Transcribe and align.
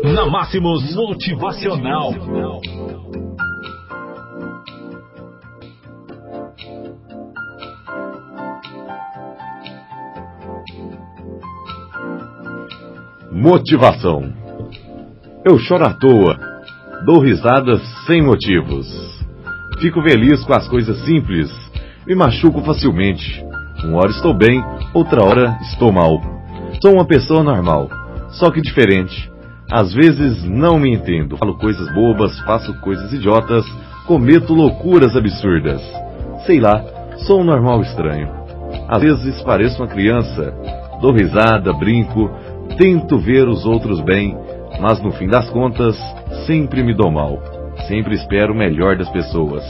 Na 0.00 0.26
Máximos 0.26 0.94
Motivacional. 0.94 2.12
Motivação. 13.30 14.32
Eu 15.44 15.58
choro 15.58 15.84
à 15.84 15.92
toa, 15.92 16.38
dou 17.04 17.20
risadas 17.20 17.82
sem 18.06 18.22
motivos. 18.22 18.86
Fico 19.78 20.02
feliz 20.02 20.42
com 20.44 20.54
as 20.54 20.66
coisas 20.68 21.04
simples, 21.04 21.50
me 22.06 22.14
machuco 22.14 22.62
facilmente. 22.62 23.44
Uma 23.84 23.98
hora 23.98 24.10
estou 24.10 24.32
bem, 24.32 24.64
outra 24.94 25.22
hora 25.22 25.58
estou 25.70 25.92
mal. 25.92 26.18
Sou 26.80 26.94
uma 26.94 27.04
pessoa 27.04 27.42
normal, 27.42 27.90
só 28.30 28.50
que 28.50 28.62
diferente. 28.62 29.31
Às 29.72 29.94
vezes 29.94 30.44
não 30.44 30.78
me 30.78 30.92
entendo, 30.94 31.36
falo 31.38 31.56
coisas 31.56 31.92
bobas, 31.94 32.38
faço 32.40 32.78
coisas 32.80 33.10
idiotas, 33.12 33.64
cometo 34.06 34.52
loucuras 34.52 35.16
absurdas. 35.16 35.80
Sei 36.44 36.60
lá, 36.60 36.84
sou 37.26 37.40
um 37.40 37.44
normal 37.44 37.80
estranho. 37.80 38.28
Às 38.86 39.00
vezes 39.00 39.42
pareço 39.42 39.82
uma 39.82 39.88
criança, 39.88 40.54
dou 41.00 41.12
risada, 41.12 41.72
brinco, 41.72 42.30
Tento 42.76 43.18
ver 43.18 43.48
os 43.48 43.66
outros 43.66 44.00
bem, 44.00 44.36
mas 44.80 45.00
no 45.02 45.12
fim 45.12 45.28
das 45.28 45.48
contas, 45.50 45.96
sempre 46.46 46.82
me 46.82 46.94
dou 46.94 47.10
mal. 47.10 47.38
Sempre 47.86 48.14
espero 48.14 48.52
o 48.52 48.56
melhor 48.56 48.96
das 48.96 49.10
pessoas. 49.10 49.62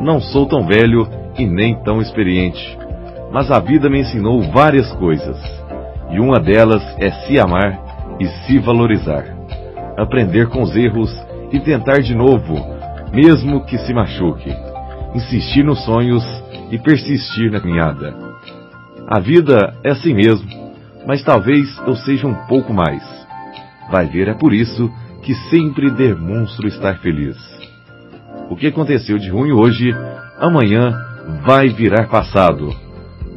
Não 0.00 0.20
sou 0.20 0.46
tão 0.46 0.66
velho 0.66 1.06
e 1.38 1.46
nem 1.46 1.74
tão 1.82 2.00
experiente, 2.00 2.78
mas 3.32 3.50
a 3.50 3.58
vida 3.58 3.90
me 3.90 4.00
ensinou 4.00 4.40
várias 4.52 4.90
coisas. 4.94 5.36
E 6.10 6.18
uma 6.18 6.40
delas 6.40 6.82
é 6.98 7.10
se 7.10 7.38
amar 7.38 7.83
e 8.20 8.26
se 8.26 8.58
valorizar. 8.58 9.24
Aprender 9.96 10.48
com 10.48 10.62
os 10.62 10.74
erros 10.74 11.10
e 11.52 11.60
tentar 11.60 12.00
de 12.00 12.14
novo, 12.14 12.54
mesmo 13.12 13.64
que 13.64 13.78
se 13.78 13.94
machuque. 13.94 14.50
Insistir 15.14 15.64
nos 15.64 15.84
sonhos 15.84 16.24
e 16.70 16.78
persistir 16.78 17.50
na 17.50 17.60
caminhada. 17.60 18.14
A 19.06 19.20
vida 19.20 19.74
é 19.84 19.90
assim 19.90 20.14
mesmo 20.14 20.64
mas 21.06 21.22
talvez 21.22 21.68
eu 21.86 21.94
seja 21.94 22.26
um 22.26 22.34
pouco 22.46 22.72
mais. 22.72 23.02
Vai 23.90 24.06
ver, 24.06 24.28
é 24.28 24.34
por 24.34 24.52
isso 24.52 24.90
que 25.22 25.34
sempre 25.50 25.90
demonstro 25.90 26.66
estar 26.66 26.98
feliz. 26.98 27.36
O 28.50 28.56
que 28.56 28.66
aconteceu 28.66 29.18
de 29.18 29.30
ruim 29.30 29.52
hoje, 29.52 29.94
amanhã 30.38 30.92
vai 31.44 31.68
virar 31.68 32.08
passado. 32.08 32.74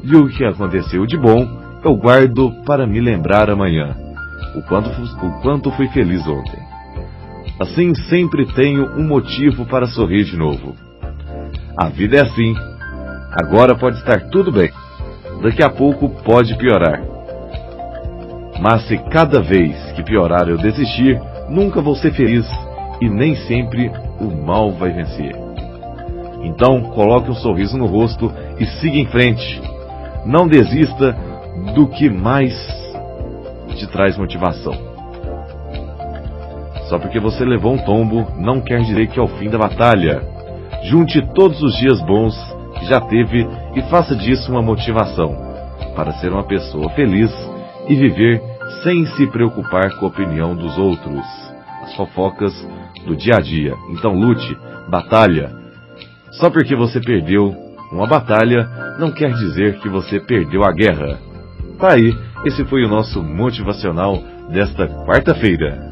E 0.04 0.16
o 0.16 0.28
que 0.28 0.46
aconteceu 0.46 1.06
de 1.06 1.18
bom, 1.18 1.46
eu 1.84 1.96
guardo 1.96 2.52
para 2.66 2.88
me 2.88 3.00
lembrar 3.00 3.50
amanhã. 3.50 4.07
O 4.56 4.62
quanto, 4.64 4.90
o 4.90 5.42
quanto 5.42 5.72
fui 5.72 5.88
feliz 5.90 6.26
ontem. 6.28 6.60
Assim 7.60 7.94
sempre 7.96 8.46
tenho 8.54 8.86
um 8.98 9.08
motivo 9.08 9.66
para 9.66 9.88
sorrir 9.88 10.26
de 10.26 10.38
novo. 10.38 10.76
A 11.76 11.90
vida 11.90 12.18
é 12.18 12.22
assim. 12.22 12.54
Agora 13.42 13.76
pode 13.76 13.98
estar 13.98 14.30
tudo 14.30 14.52
bem. 14.52 14.72
Daqui 15.42 15.64
a 15.64 15.70
pouco 15.70 16.10
pode 16.24 16.56
piorar. 16.58 17.02
Mas 18.60 18.88
se 18.88 18.98
cada 19.10 19.40
vez 19.40 19.92
que 19.92 20.04
piorar 20.04 20.48
eu 20.48 20.58
desistir, 20.58 21.20
nunca 21.50 21.82
vou 21.82 21.96
ser 21.96 22.12
feliz 22.14 22.46
e 23.02 23.10
nem 23.10 23.36
sempre 23.36 23.92
o 24.20 24.32
mal 24.46 24.72
vai 24.72 24.92
vencer. 24.92 25.36
Então, 26.44 26.82
coloque 26.92 27.30
um 27.30 27.36
sorriso 27.36 27.78
no 27.78 27.86
rosto 27.86 28.32
e 28.60 28.66
siga 28.66 28.98
em 28.98 29.06
frente. 29.08 29.62
Não 30.26 30.48
desista 30.48 31.16
do 31.76 31.88
que 31.88 32.10
mais 32.10 32.54
te 33.78 33.88
traz 33.88 34.18
motivação. 34.18 34.74
Só 36.90 36.98
porque 36.98 37.20
você 37.20 37.44
levou 37.44 37.74
um 37.74 37.78
tombo, 37.78 38.28
não 38.38 38.62
quer 38.62 38.82
dizer 38.82 39.08
que 39.08 39.20
é 39.20 39.22
o 39.22 39.28
fim 39.28 39.50
da 39.50 39.58
batalha. 39.58 40.22
Junte 40.84 41.22
todos 41.34 41.62
os 41.62 41.76
dias 41.78 42.02
bons 42.02 42.36
que 42.80 42.86
já 42.86 43.02
teve 43.02 43.48
e 43.76 43.82
faça 43.90 44.16
disso 44.16 44.52
uma 44.52 44.62
motivação 44.62 45.36
para 45.96 46.14
ser 46.14 46.32
uma 46.32 46.44
pessoa 46.44 46.90
feliz 46.92 47.32
e 47.88 47.96
viver 47.96 48.42
sem 48.84 49.06
se 49.06 49.28
preocupar 49.28 49.98
com 49.98 50.06
a 50.06 50.10
opinião 50.10 50.56
dos 50.56 50.78
outros, 50.78 51.26
as 51.84 51.96
fofocas 51.96 52.54
do 53.06 53.16
dia 53.16 53.36
a 53.36 53.42
dia. 53.42 53.74
Então 53.90 54.14
lute, 54.14 54.58
batalha. 54.90 55.52
Só 56.32 56.50
porque 56.50 56.76
você 56.76 57.00
perdeu 57.00 57.54
uma 57.92 58.06
batalha 58.06 58.88
não 58.98 59.12
quer 59.12 59.32
dizer 59.32 59.80
que 59.80 59.88
você 59.88 60.20
perdeu 60.20 60.64
a 60.64 60.72
guerra. 60.72 61.20
Tá 61.80 61.94
aí, 61.94 62.16
esse 62.46 62.64
foi 62.66 62.84
o 62.84 62.88
nosso 62.88 63.24
motivacional 63.24 64.22
desta 64.50 64.88
quarta-feira. 65.06 65.87